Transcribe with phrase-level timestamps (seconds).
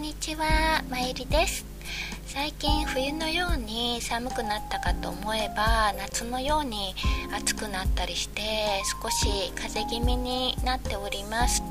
[0.00, 1.62] んにちは、まゆりです。
[2.24, 6.94] 最近冬のように寒くなったかと思えば夏のように
[7.34, 8.40] 暑くなったりして
[9.02, 11.62] 少し風邪気味になっております。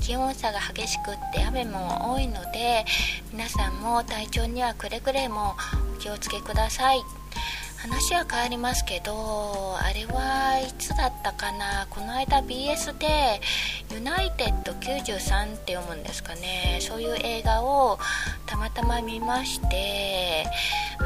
[0.00, 2.84] 気温差が激しくって雨も多いので
[3.32, 5.54] 皆さんも体調にはくれぐれも
[5.96, 6.98] お気をつけください。
[7.76, 11.86] 話は変わりますけどあれはいつだったかな？
[11.88, 13.40] この間 BS で
[13.90, 16.78] 「ユナイテッド93」って読むんですかね。
[16.80, 17.98] そういう映画を
[18.46, 20.46] たまたま見まして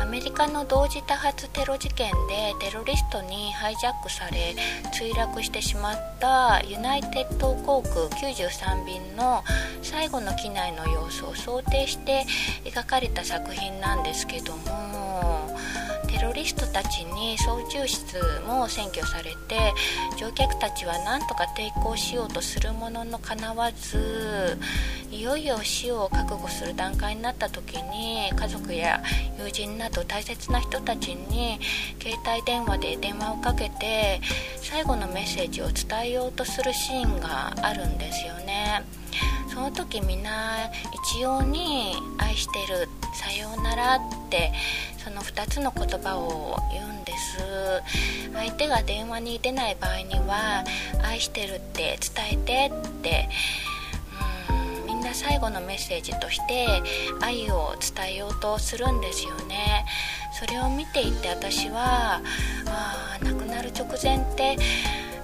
[0.01, 4.55] アメリカの同時多発テロ事件でテロリストにハイジャックされ
[4.93, 9.45] 墜落してしまったユナイテッド航空93便の
[9.83, 12.25] 最後の機内の様子を想定して
[12.65, 15.57] 描かれた作品なんですけども
[16.13, 18.17] テロリストたちに操縦室
[18.47, 19.73] も占拠されて
[20.19, 24.59] 乗客たちは何とか抵抗しようとするもののかなわず
[25.11, 29.03] いよいよ死を覚悟する段階になった時に家族や
[29.43, 31.59] 友人など大切な人たちに
[32.01, 34.21] 携帯電話で電話をかけて
[34.57, 38.83] 最後のメッセージを伝えようとするシーンがあるんですよね。
[39.53, 40.71] その時みんな
[41.13, 44.53] 一様に「愛してる」「さようなら」って
[44.97, 47.83] その2つの言葉を言うんです。
[48.35, 50.65] 相手が電話に出ない場合には
[51.03, 53.29] 「愛してる」って伝えてって
[55.13, 56.67] うんみんな最後のメッセージとして
[57.21, 59.85] 愛を伝えようとするんですよね。
[60.33, 62.23] それを見ていて私は
[62.67, 64.57] あ亡くなる直前って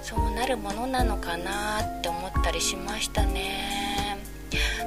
[0.03, 4.19] そうなるものなのかなって思ったりしましたね。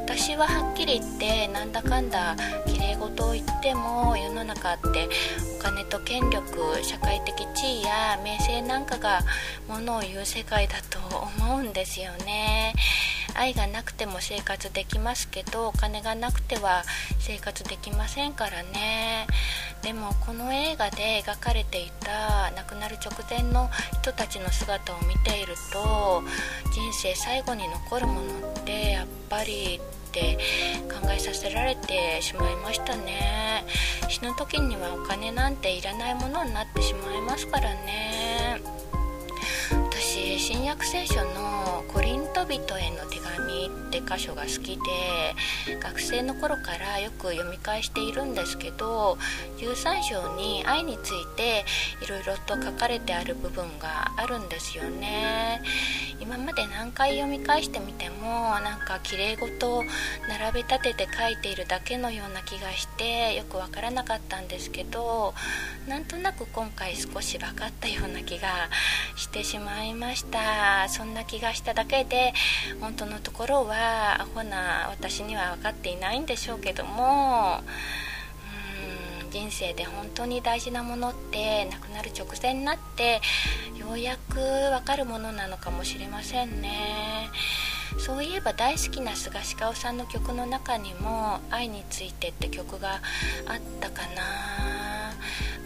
[0.05, 5.09] 私ははっきり言ってなんだかんだきれい事を言っても世の中って
[5.59, 9.21] お金と権力社会的地位や名声なんかが
[9.69, 12.75] ものを言う世界だと思うんですよね。
[13.35, 16.83] 愛がなくても生活できますけどお金がなくては
[17.19, 19.27] 生活できませんからね。
[19.83, 23.69] でもこの映画で描かれていた亡くなる直前の
[24.01, 26.23] 人たちの姿を見ていると
[26.73, 28.21] 人生最後に残るもの
[28.61, 30.39] ってやっぱりって
[30.89, 33.65] 考えさせられてしまいましたね。
[34.09, 38.22] 死ぬ時にはお金なんていらないものになってしまいますからね。
[40.45, 49.19] 新約聖書のコリント人への手紙って箇所が好きで学生の頃からよく読み返しているんですけど
[49.59, 51.65] 13章に愛について
[52.05, 55.63] いろいろと書かれてある部分があるんですよね。
[56.23, 59.83] 今まで何回読み返してみてもなんか綺麗事を
[60.29, 65.35] 並べ立てて書いているだけのような気がしてよくわからなかったんですけど
[65.89, 68.49] なんとなく今回少し分かったような気が
[69.17, 70.89] してしまいました。
[70.89, 72.33] そんな気がしただけで
[72.81, 77.63] 本当のところはアホな私には分かっていないんでしょうけども
[79.33, 83.23] 人生で本当に大事なものって亡くなる直前になって
[83.75, 87.31] ようやくわかるものなのかもしれませんね。
[87.99, 93.01] そういえば大好きな菅氏顔さんの曲の中にも「愛について」って曲が
[93.47, 95.15] あったかな。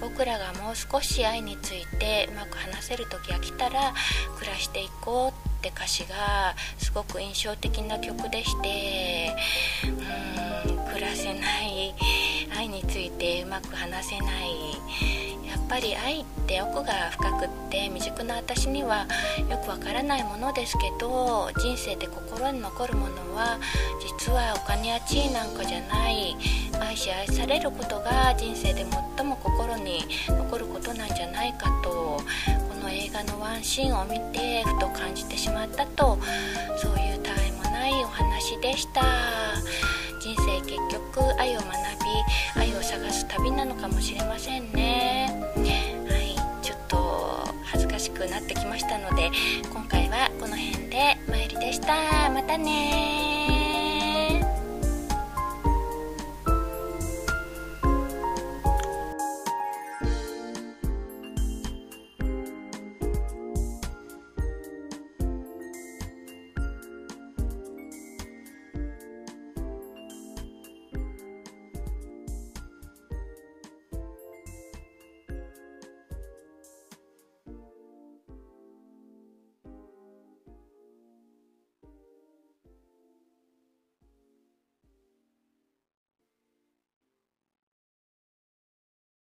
[0.00, 3.94] 僕らがもう少し愛についてうまく話せる時が来たら
[4.38, 9.34] 暮らしていこうって歌詞がすごく印象的な曲でして
[9.84, 11.94] うん暮らせない
[12.76, 14.72] についてうまく話せない。
[15.46, 19.06] やっぱり愛って奥が深くって未熟な私には
[19.48, 23.58] よくわからないものですけど人生で心に残るものは
[24.00, 26.36] 実はお金や地位なんかじゃない。
[26.78, 28.84] 愛し愛されることが人生で
[29.16, 32.22] 最も心に残ることなんじゃないかとこ
[32.82, 36.18] の映画のワンシーンを見てふと感じてしまったと
[36.76, 39.02] そういうたわいもないお話でした。
[40.26, 41.70] 人生結局愛を学
[42.56, 45.32] び愛を探す旅なのかもしれませんね。
[45.54, 45.62] は
[46.16, 46.34] い。
[46.64, 49.30] ちょっと恥ずかしくなってきましたので
[49.72, 52.28] 今回はこの辺でまいりでした。
[52.30, 53.45] またね